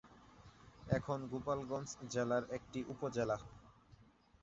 এখন 0.87 1.19
গোপালগঞ্জ 1.31 1.89
জেলার 2.13 2.43
একটি 2.57 2.79
উপজেলা। 2.93 3.37